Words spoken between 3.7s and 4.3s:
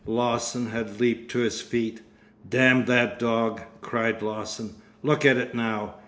cried